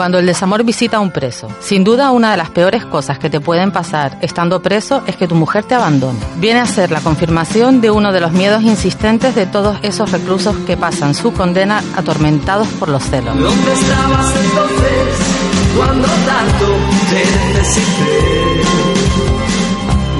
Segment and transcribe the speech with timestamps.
[0.00, 1.48] Cuando el desamor visita a un preso.
[1.60, 5.28] Sin duda una de las peores cosas que te pueden pasar estando preso es que
[5.28, 6.18] tu mujer te abandone.
[6.36, 10.56] Viene a ser la confirmación de uno de los miedos insistentes de todos esos reclusos
[10.66, 13.38] que pasan su condena atormentados por los celos.
[13.38, 16.66] ¿Dónde estabas entonces cuando tanto
[17.10, 18.62] te necesité?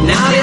[0.07, 0.43] Nadie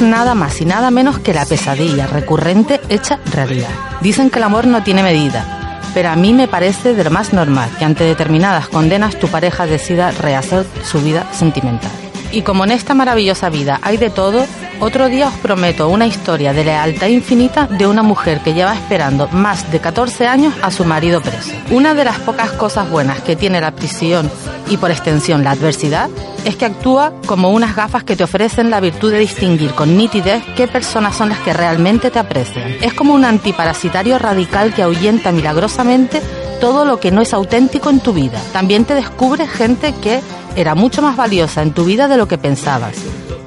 [0.00, 3.70] nada más y nada menos que la pesadilla recurrente hecha realidad.
[4.00, 7.32] Dicen que el amor no tiene medida, pero a mí me parece de lo más
[7.32, 12.05] normal que ante determinadas condenas tu pareja decida rehacer su vida sentimental.
[12.32, 14.44] Y como en esta maravillosa vida hay de todo,
[14.80, 19.28] otro día os prometo una historia de lealtad infinita de una mujer que lleva esperando
[19.28, 21.52] más de 14 años a su marido preso.
[21.70, 24.30] Una de las pocas cosas buenas que tiene la prisión
[24.68, 26.10] y por extensión la adversidad
[26.44, 30.42] es que actúa como unas gafas que te ofrecen la virtud de distinguir con nitidez
[30.56, 32.76] qué personas son las que realmente te aprecian.
[32.82, 36.20] Es como un antiparasitario radical que ahuyenta milagrosamente
[36.60, 38.40] todo lo que no es auténtico en tu vida.
[38.52, 40.20] También te descubres gente que
[40.56, 42.96] era mucho más valiosa en tu vida de lo que pensabas.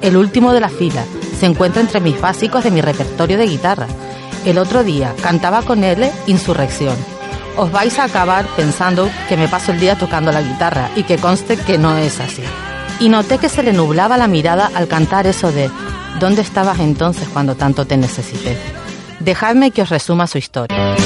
[0.00, 1.04] El último de la fila
[1.38, 3.86] se encuentra entre mis básicos de mi repertorio de guitarra.
[4.44, 6.96] El otro día cantaba con él Insurrección.
[7.56, 11.18] Os vais a acabar pensando que me paso el día tocando la guitarra y que
[11.18, 12.42] conste que no es así.
[13.00, 15.70] Y noté que se le nublaba la mirada al cantar eso de
[16.18, 18.56] ¿Dónde estabas entonces cuando tanto te necesité?
[19.20, 20.96] Dejadme que os resuma su historia.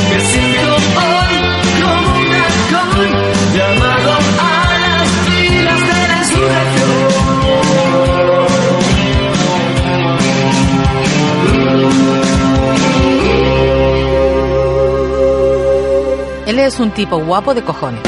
[16.65, 18.01] Es un tipo guapo de cojones.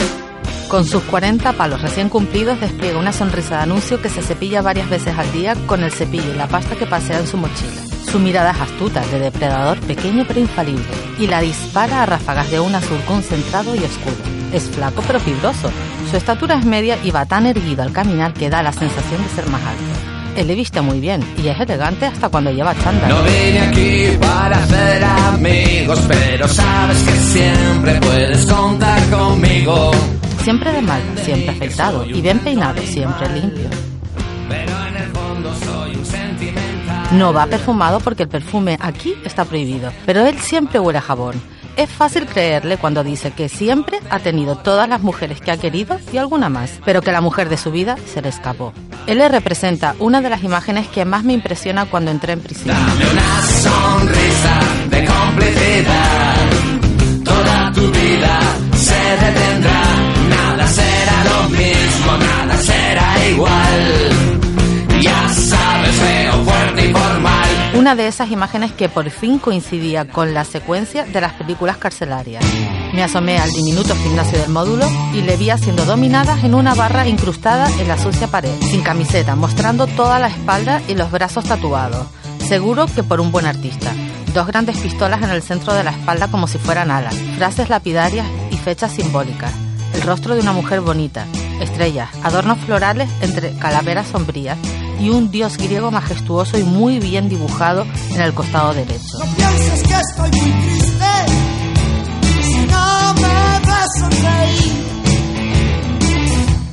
[0.68, 4.88] Con sus 40 palos recién cumplidos despliega una sonrisa de anuncio que se cepilla varias
[4.88, 7.82] veces al día con el cepillo y la pasta que pasea en su mochila.
[8.10, 10.86] Su mirada es astuta, de depredador pequeño pero infalible,
[11.18, 14.16] y la dispara a ráfagas de un azul concentrado y oscuro.
[14.54, 15.70] Es flaco pero fibroso.
[16.10, 19.28] Su estatura es media y va tan erguido al caminar que da la sensación de
[19.28, 19.95] ser más alto.
[20.36, 23.08] Él le viste muy bien y es elegante hasta cuando lleva chándal.
[23.08, 29.92] No vine aquí para hacer amigos, pero sabes que siempre puedes contar conmigo.
[30.44, 33.70] Siempre de mal, siempre afeitado y bien peinado, siempre limpio.
[34.48, 37.18] Pero en el fondo soy un sentimental.
[37.18, 41.34] No va perfumado porque el perfume aquí está prohibido, pero él siempre huele a jabón.
[41.76, 45.98] Es fácil creerle cuando dice que siempre ha tenido todas las mujeres que ha querido
[46.10, 48.72] y alguna más, pero que la mujer de su vida se le escapó.
[49.06, 52.74] Él le representa una de las imágenes que más me impresiona cuando entré en prisión.
[52.74, 56.45] Dame una sonrisa de complicidad.
[67.86, 72.44] Una de esas imágenes que por fin coincidía con la secuencia de las películas carcelarias.
[72.92, 77.06] Me asomé al diminuto gimnasio del módulo y le vi siendo dominadas en una barra
[77.06, 82.08] incrustada en la sucia pared, sin camiseta, mostrando toda la espalda y los brazos tatuados.
[82.48, 83.92] Seguro que por un buen artista.
[84.34, 88.26] Dos grandes pistolas en el centro de la espalda como si fueran alas, frases lapidarias
[88.50, 89.52] y fechas simbólicas.
[89.94, 91.24] El rostro de una mujer bonita,
[91.60, 94.58] estrellas, adornos florales entre calaveras sombrías
[95.00, 99.18] y un dios griego majestuoso y muy bien dibujado en el costado derecho.
[99.18, 101.04] No pienses que estoy muy triste
[102.42, 104.72] si no me ves sonreír.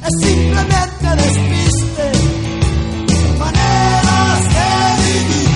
[0.06, 2.12] Es simplemente despiste,
[3.40, 4.68] maneras de
[5.04, 5.50] vivir.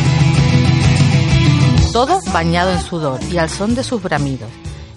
[1.93, 4.49] Todo bañado en sudor y al son de sus bramidos.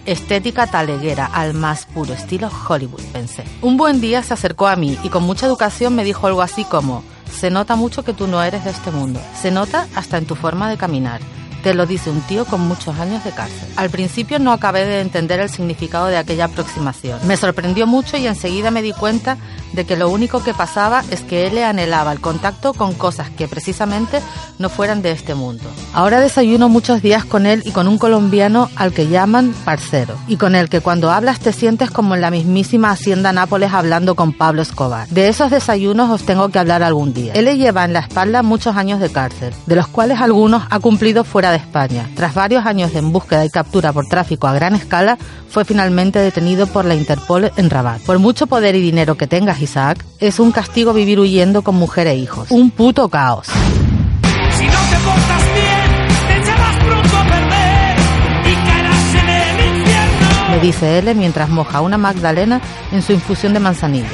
[0.06, 3.44] Estética taleguera al más puro estilo Hollywood, pensé.
[3.60, 6.64] Un buen día se acercó a mí y con mucha educación me dijo algo así
[6.64, 9.20] como, se nota mucho que tú no eres de este mundo.
[9.40, 11.20] Se nota hasta en tu forma de caminar.
[11.62, 13.68] Te lo dice un tío con muchos años de cárcel.
[13.76, 17.18] Al principio no acabé de entender el significado de aquella aproximación.
[17.26, 19.36] Me sorprendió mucho y enseguida me di cuenta
[19.72, 23.48] de que lo único que pasaba es que él anhelaba el contacto con cosas que
[23.48, 24.20] precisamente
[24.58, 25.64] no fueran de este mundo.
[25.92, 30.36] Ahora desayuno muchos días con él y con un colombiano al que llaman parcero, y
[30.36, 34.32] con el que cuando hablas te sientes como en la mismísima Hacienda Nápoles hablando con
[34.32, 35.08] Pablo Escobar.
[35.08, 37.32] De esos desayunos os tengo que hablar algún día.
[37.34, 40.78] Él le lleva en la espalda muchos años de cárcel, de los cuales algunos ha
[40.78, 42.08] cumplido fuera de España.
[42.14, 45.18] Tras varios años de búsqueda y captura por tráfico a gran escala,
[45.48, 48.02] fue finalmente detenido por la Interpol en Rabat.
[48.02, 52.06] Por mucho poder y dinero que tengas, Isaac, es un castigo vivir huyendo con mujer
[52.06, 52.50] e hijos.
[52.50, 53.46] Un puto caos.
[53.46, 57.96] Si no te portas bien, te echarás pronto a perder
[58.44, 60.50] y caerás en el infierno.
[60.50, 62.60] me dice él mientras moja una magdalena
[62.92, 64.08] en su infusión de manzanilla.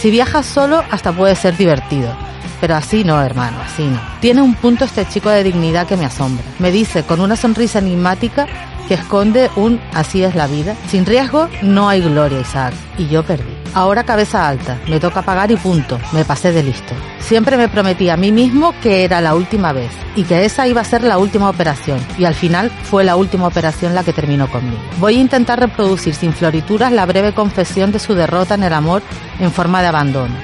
[0.00, 2.14] Si viajas solo, hasta puede ser divertido.
[2.60, 4.00] Pero así no, hermano, así no.
[4.20, 6.44] Tiene un punto este chico de dignidad que me asombra.
[6.58, 8.46] Me dice con una sonrisa enigmática
[8.88, 10.74] que esconde un así es la vida.
[10.88, 12.74] Sin riesgo no hay gloria, Isaac.
[12.98, 13.55] Y yo perdí.
[13.76, 16.94] Ahora cabeza alta, me toca pagar y punto, me pasé de listo.
[17.20, 20.80] Siempre me prometí a mí mismo que era la última vez y que esa iba
[20.80, 24.50] a ser la última operación y al final fue la última operación la que terminó
[24.50, 24.80] conmigo.
[24.98, 29.02] Voy a intentar reproducir sin florituras la breve confesión de su derrota en el amor
[29.40, 30.34] en forma de abandono.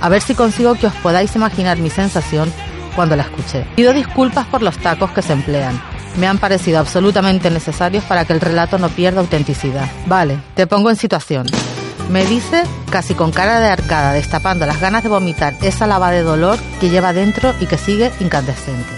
[0.00, 2.52] A ver si consigo que os podáis imaginar mi sensación
[2.96, 3.66] cuando la escuché.
[3.76, 5.80] Pido disculpas por los tacos que se emplean.
[6.16, 9.88] Me han parecido absolutamente necesarios para que el relato no pierda autenticidad.
[10.06, 11.46] Vale, te pongo en situación.
[12.10, 16.24] Me dice, casi con cara de arcada, destapando las ganas de vomitar esa lava de
[16.24, 18.90] dolor que lleva dentro y que sigue incandescente.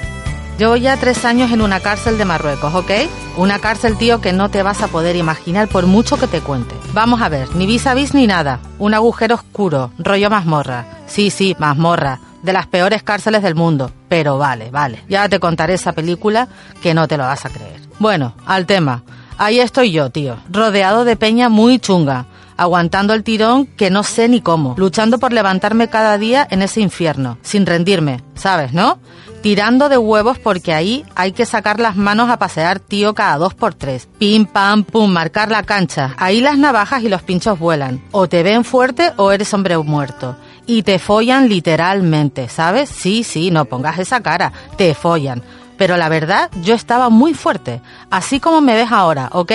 [0.59, 2.91] Llevo ya tres años en una cárcel de Marruecos, ¿ok?
[3.37, 6.75] Una cárcel, tío, que no te vas a poder imaginar por mucho que te cuente.
[6.95, 8.61] Vamos a ver, ni vis a vis ni nada.
[8.79, 10.87] Un agujero oscuro, rollo mazmorra.
[11.07, 12.19] Sí, sí, mazmorra.
[12.43, 13.93] De las peores cárceles del mundo.
[14.09, 15.05] Pero vale, vale.
[15.11, 16.49] Ya te contaré esa película
[16.83, 17.81] que no te lo vas a creer.
[17.99, 19.03] Bueno, al tema.
[19.37, 22.27] Ahí estoy yo, tío, rodeado de peña muy chunga
[22.63, 26.81] aguantando el tirón que no sé ni cómo, luchando por levantarme cada día en ese
[26.81, 28.99] infierno, sin rendirme, ¿sabes, no?
[29.43, 33.55] Tirando de huevos porque ahí hay que sacar las manos a pasear tío cada dos
[33.55, 34.09] por tres.
[34.19, 36.15] Pim, pam, pum, marcar la cancha.
[36.17, 38.01] Ahí las navajas y los pinchos vuelan.
[38.13, 40.37] O te ven fuerte o eres hombre muerto.
[40.65, 42.89] Y te follan literalmente, ¿sabes?
[42.89, 44.53] Sí, sí, no pongas esa cara.
[44.77, 45.43] Te follan.
[45.77, 47.81] Pero la verdad, yo estaba muy fuerte.
[48.13, 49.53] Así como me ves ahora, ¿ok?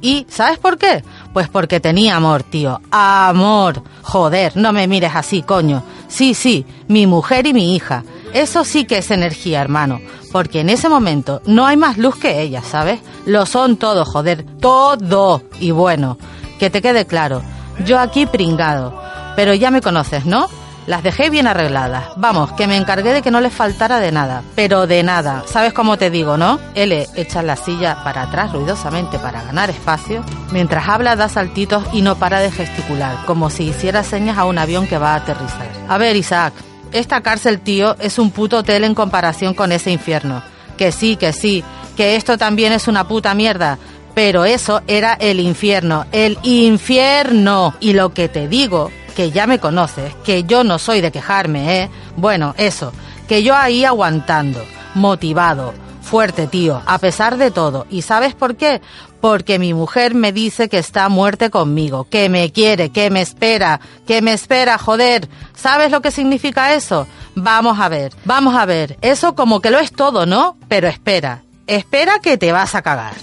[0.00, 1.04] ¿Y sabes por qué?
[1.32, 2.80] Pues porque tenía amor, tío.
[2.90, 3.82] Amor.
[4.02, 5.82] Joder, no me mires así, coño.
[6.08, 8.04] Sí, sí, mi mujer y mi hija.
[8.32, 10.00] Eso sí que es energía, hermano.
[10.32, 13.00] Porque en ese momento no hay más luz que ella, ¿sabes?
[13.26, 14.44] Lo son todo, joder.
[14.60, 15.42] Todo.
[15.60, 16.18] Y bueno,
[16.58, 17.42] que te quede claro.
[17.84, 19.00] Yo aquí pringado.
[19.36, 20.48] Pero ya me conoces, ¿no?
[20.88, 22.06] Las dejé bien arregladas.
[22.16, 24.42] Vamos, que me encargué de que no les faltara de nada.
[24.54, 25.44] Pero de nada.
[25.46, 26.58] ¿Sabes cómo te digo, no?
[26.74, 30.24] L echa la silla para atrás ruidosamente para ganar espacio.
[30.50, 34.56] Mientras habla da saltitos y no para de gesticular, como si hiciera señas a un
[34.56, 35.68] avión que va a aterrizar.
[35.90, 36.54] A ver, Isaac,
[36.90, 40.42] esta cárcel, tío, es un puto hotel en comparación con ese infierno.
[40.78, 41.62] Que sí, que sí,
[41.98, 43.78] que esto también es una puta mierda.
[44.14, 47.74] Pero eso era el infierno, el infierno.
[47.78, 51.82] Y lo que te digo que ya me conoces, que yo no soy de quejarme,
[51.82, 51.90] ¿eh?
[52.16, 52.92] Bueno, eso,
[53.26, 57.84] que yo ahí aguantando, motivado, fuerte, tío, a pesar de todo.
[57.90, 58.80] ¿Y sabes por qué?
[59.20, 63.20] Porque mi mujer me dice que está a muerte conmigo, que me quiere, que me
[63.20, 65.28] espera, que me espera, joder.
[65.56, 67.08] ¿Sabes lo que significa eso?
[67.34, 68.98] Vamos a ver, vamos a ver.
[69.00, 70.56] Eso como que lo es todo, ¿no?
[70.68, 73.14] Pero espera, espera que te vas a cagar.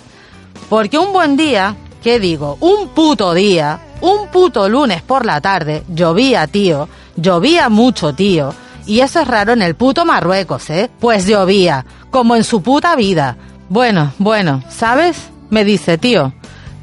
[0.67, 2.57] Porque un buen día, ¿qué digo?
[2.59, 8.53] Un puto día, un puto lunes por la tarde, llovía, tío, llovía mucho, tío.
[8.85, 10.91] Y eso es raro en el puto Marruecos, ¿eh?
[10.99, 13.35] Pues llovía, como en su puta vida.
[13.67, 15.29] Bueno, bueno, ¿sabes?
[15.49, 16.33] Me dice, tío,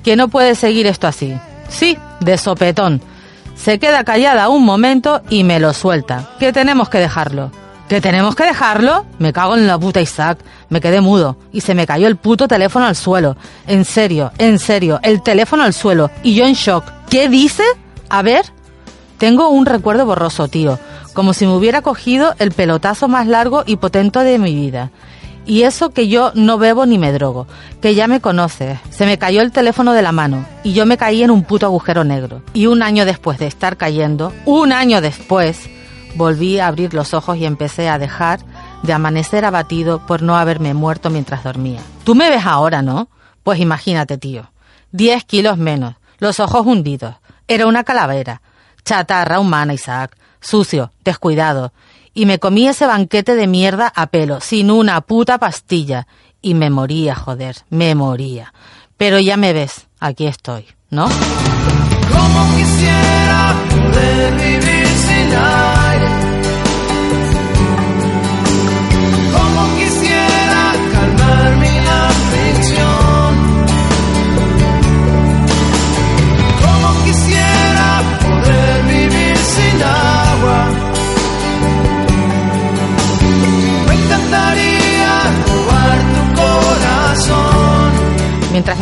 [0.02, 1.32] que no puede seguir esto así.
[1.68, 3.00] Sí, de sopetón.
[3.54, 6.30] Se queda callada un momento y me lo suelta.
[6.40, 7.52] Que tenemos que dejarlo.
[7.92, 9.04] ¿Que tenemos que dejarlo?
[9.18, 10.38] Me cago en la puta Isaac.
[10.70, 13.36] Me quedé mudo y se me cayó el puto teléfono al suelo.
[13.66, 16.10] En serio, en serio, el teléfono al suelo.
[16.22, 16.86] Y yo en shock.
[17.10, 17.64] ¿Qué dice?
[18.08, 18.46] A ver.
[19.18, 20.78] Tengo un recuerdo borroso, tío.
[21.12, 24.90] Como si me hubiera cogido el pelotazo más largo y potente de mi vida.
[25.44, 27.46] Y eso que yo no bebo ni me drogo,
[27.82, 28.78] que ya me conoces.
[28.88, 31.66] Se me cayó el teléfono de la mano y yo me caí en un puto
[31.66, 32.40] agujero negro.
[32.54, 35.68] Y un año después de estar cayendo, un año después,
[36.14, 38.40] volví a abrir los ojos y empecé a dejar
[38.82, 41.80] de amanecer abatido por no haberme muerto mientras dormía.
[42.04, 43.08] Tú me ves ahora, ¿no?
[43.42, 44.50] Pues imagínate, tío.
[44.90, 47.16] Diez kilos menos, los ojos hundidos.
[47.48, 48.42] Era una calavera.
[48.84, 50.16] Chatarra humana, Isaac.
[50.40, 51.72] Sucio, descuidado.
[52.14, 56.06] Y me comí ese banquete de mierda a pelo, sin una puta pastilla.
[56.42, 58.52] Y me moría, joder, me moría.
[58.96, 61.04] Pero ya me ves, aquí estoy, ¿no?
[61.04, 63.02] Como quisiera.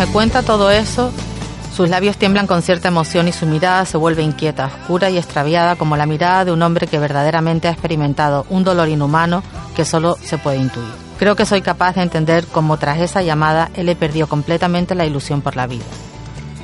[0.00, 1.12] Me cuenta todo eso,
[1.76, 5.76] sus labios tiemblan con cierta emoción y su mirada se vuelve inquieta, oscura y extraviada
[5.76, 9.42] como la mirada de un hombre que verdaderamente ha experimentado un dolor inhumano
[9.76, 10.88] que solo se puede intuir.
[11.18, 15.04] Creo que soy capaz de entender cómo tras esa llamada él le perdió completamente la
[15.04, 15.84] ilusión por la vida.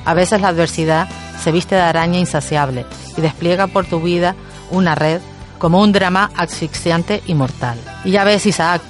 [0.07, 1.07] A veces la adversidad
[1.39, 2.87] se viste de araña insaciable
[3.19, 4.35] y despliega por tu vida
[4.71, 5.21] una red
[5.59, 7.79] como un drama asfixiante y mortal.
[8.03, 8.81] Y ya ves, Isaac,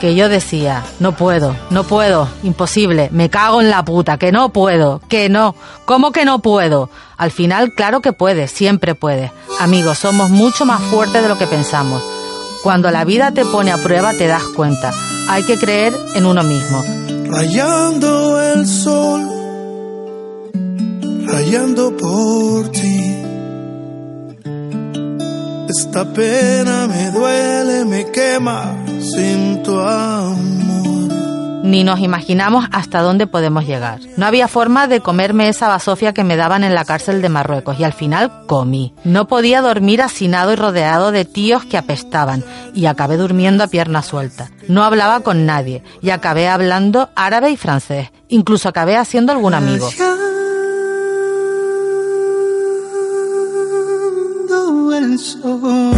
[0.00, 4.50] que yo decía, no puedo, no puedo, imposible, me cago en la puta, que no
[4.50, 6.90] puedo, que no, ¿cómo que no puedo?
[7.16, 9.30] Al final, claro que puedes, siempre puedes.
[9.60, 12.02] Amigos, somos mucho más fuertes de lo que pensamos.
[12.62, 14.92] Cuando la vida te pone a prueba te das cuenta.
[15.28, 16.82] Hay que creer en uno mismo.
[17.26, 19.22] Rayando el sol,
[21.26, 23.22] rayando por ti.
[25.68, 31.12] Esta pena me duele, me quema sin tu amor.
[31.64, 34.00] Ni nos imaginamos hasta dónde podemos llegar.
[34.18, 37.80] No había forma de comerme esa basofia que me daban en la cárcel de Marruecos
[37.80, 38.92] y al final comí.
[39.02, 42.44] No podía dormir hacinado y rodeado de tíos que apestaban
[42.74, 44.50] y acabé durmiendo a pierna suelta.
[44.68, 48.10] No hablaba con nadie y acabé hablando árabe y francés.
[48.28, 49.88] Incluso acabé haciendo algún amigo.
[54.48, 55.93] Rayando el sol,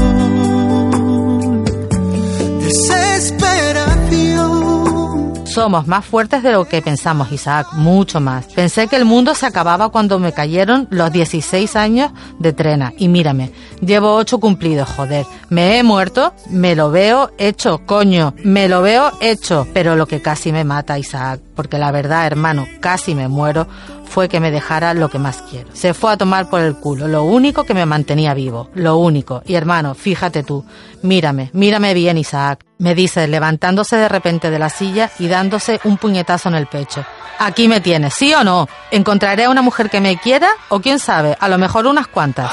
[5.57, 8.45] Somos más fuertes de lo que pensamos, Isaac, mucho más.
[8.45, 12.93] Pensé que el mundo se acababa cuando me cayeron los 16 años de trena.
[12.99, 15.25] Y mírame, llevo 8 cumplidos, joder.
[15.49, 19.67] Me he muerto, me lo veo hecho, coño, me lo veo hecho.
[19.73, 23.67] Pero lo que casi me mata, Isaac, porque la verdad, hermano, casi me muero,
[24.05, 25.69] fue que me dejara lo que más quiero.
[25.73, 29.43] Se fue a tomar por el culo, lo único que me mantenía vivo, lo único.
[29.47, 30.65] Y hermano, fíjate tú,
[31.03, 35.97] mírame, mírame bien, Isaac, me dice, levantándose de repente de la silla y dándose un
[35.97, 37.05] puñetazo en el pecho.
[37.39, 38.69] Aquí me tienes, ¿sí o no?
[38.91, 40.49] ¿Encontraré a una mujer que me quiera?
[40.69, 42.51] O quién sabe, a lo mejor unas cuantas.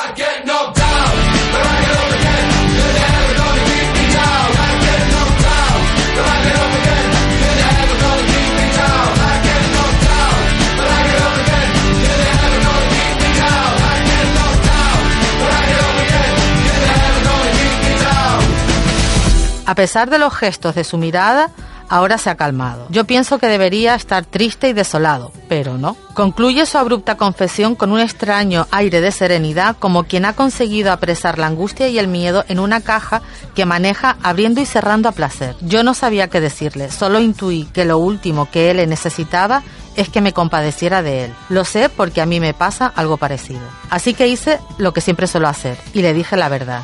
[19.65, 21.49] A pesar de los gestos de su mirada,
[21.89, 22.87] ahora se ha calmado.
[22.89, 25.95] Yo pienso que debería estar triste y desolado, pero no.
[26.13, 31.37] Concluye su abrupta confesión con un extraño aire de serenidad, como quien ha conseguido apresar
[31.37, 33.21] la angustia y el miedo en una caja
[33.55, 35.55] que maneja abriendo y cerrando a placer.
[35.61, 39.63] Yo no sabía qué decirle, solo intuí que lo último que él necesitaba
[39.95, 41.33] es que me compadeciera de él.
[41.49, 43.61] Lo sé porque a mí me pasa algo parecido.
[43.89, 46.83] Así que hice lo que siempre suelo hacer y le dije la verdad.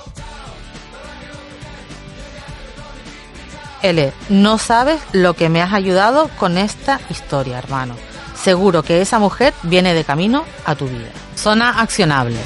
[3.81, 7.95] L, no sabes lo que me has ayudado con esta historia, hermano.
[8.35, 11.09] Seguro que esa mujer viene de camino a tu vida.
[11.35, 12.37] Zona accionable.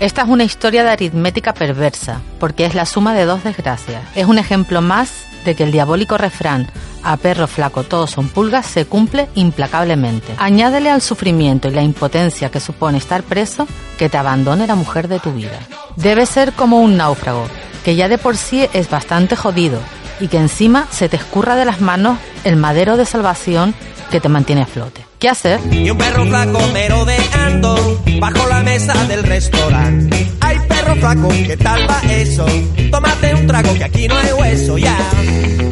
[0.00, 4.02] Esta es una historia de aritmética perversa, porque es la suma de dos desgracias.
[4.14, 6.68] Es un ejemplo más de que el diabólico refrán
[7.06, 10.34] a perro flaco todos son pulgas se cumple implacablemente.
[10.38, 15.06] Añádele al sufrimiento y la impotencia que supone estar preso que te abandone la mujer
[15.06, 15.60] de tu vida.
[15.94, 17.46] Debe ser como un náufrago,
[17.86, 19.78] que ya de por sí es bastante jodido
[20.18, 23.76] y que encima se te escurra de las manos el madero de salvación
[24.10, 25.06] que te mantiene a flote.
[25.20, 25.60] ¿Qué hacer?
[25.72, 30.32] Y un perro flaco merodeando bajo la mesa del restaurante.
[30.40, 32.44] Ay, perro flaco, ¿qué tal va eso?
[32.90, 34.98] Tómate un trago que aquí no hay hueso, ya.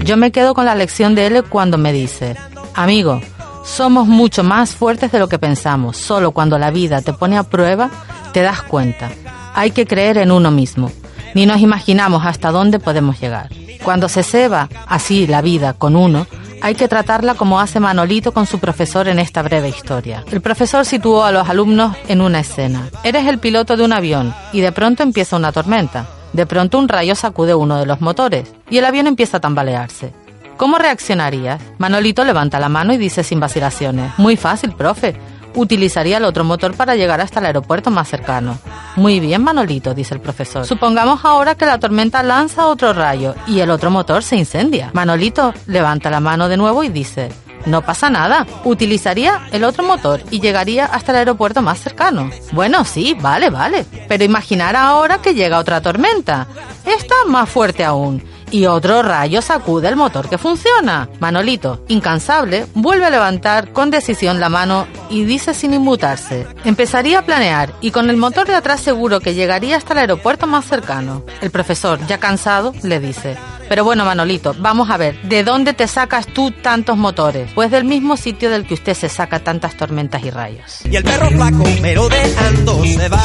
[0.05, 2.37] Yo me quedo con la lección de él cuando me dice,
[2.75, 3.23] amigo,
[3.65, 5.97] somos mucho más fuertes de lo que pensamos.
[5.97, 7.91] Solo cuando la vida te pone a prueba,
[8.33, 9.11] te das cuenta.
[9.53, 10.93] Hay que creer en uno mismo.
[11.35, 13.51] Ni nos imaginamos hasta dónde podemos llegar.
[13.83, 16.27] Cuando se ceba así la vida con uno,
[16.63, 20.25] hay que tratarla como hace Manolito con su profesor en esta breve historia.
[20.31, 22.89] El profesor situó a los alumnos en una escena.
[23.03, 26.07] Eres el piloto de un avión y de pronto empieza una tormenta.
[26.33, 30.13] De pronto un rayo sacude uno de los motores y el avión empieza a tambalearse.
[30.57, 31.61] ¿Cómo reaccionarías?
[31.79, 34.13] Manolito levanta la mano y dice sin vacilaciones.
[34.19, 35.17] Muy fácil, profe.
[35.55, 38.59] Utilizaría el otro motor para llegar hasta el aeropuerto más cercano.
[38.97, 40.67] Muy bien, Manolito, dice el profesor.
[40.67, 44.91] Supongamos ahora que la tormenta lanza otro rayo y el otro motor se incendia.
[44.93, 47.31] Manolito levanta la mano de nuevo y dice,
[47.67, 48.47] no pasa nada.
[48.65, 52.31] Utilizaría el otro motor y llegaría hasta el aeropuerto más cercano.
[52.53, 53.87] Bueno, sí, vale, vale.
[54.09, 56.47] Pero imaginar ahora que llega otra tormenta.
[56.85, 58.23] Esta más fuerte aún
[58.55, 61.09] y otro rayo sacude el motor que funciona.
[61.19, 66.47] Manolito, incansable, vuelve a levantar con decisión la mano y dice sin inmutarse.
[66.65, 70.47] Empezaría a planear y con el motor de atrás seguro que llegaría hasta el aeropuerto
[70.47, 71.25] más cercano.
[71.41, 73.37] El profesor, ya cansado, le dice.
[73.69, 77.51] Pero bueno, Manolito, vamos a ver, ¿de dónde te sacas tú tantos motores?
[77.57, 80.87] Pues del mismo sitio del que usted se saca tantas tormentas y rayos.
[80.89, 83.25] Y el perro flaco merodeando se va,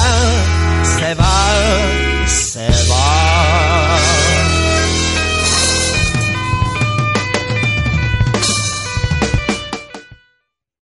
[0.98, 3.69] se va, se va.